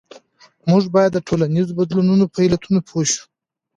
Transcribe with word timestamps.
موږ 0.69 0.83
باید 0.95 1.11
د 1.13 1.19
ټولنیزو 1.27 1.77
بدلونونو 1.79 2.25
په 2.33 2.39
علتونو 2.45 2.79
پوه 2.87 3.03
شو. 3.11 3.23